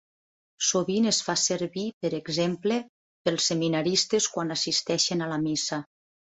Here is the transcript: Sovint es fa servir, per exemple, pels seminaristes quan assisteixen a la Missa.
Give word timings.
Sovint 0.67 1.07
es 1.09 1.17
fa 1.27 1.35
servir, 1.41 1.83
per 2.05 2.11
exemple, 2.19 2.79
pels 3.29 3.51
seminaristes 3.53 4.29
quan 4.39 4.57
assisteixen 4.57 5.23
a 5.25 5.29
la 5.35 5.39
Missa. 5.47 5.81